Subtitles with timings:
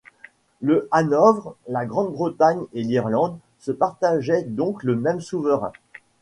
[0.61, 5.71] Le Hanovre, la Grande-Bretagne et l’Irlande se partageaient donc le même souverain.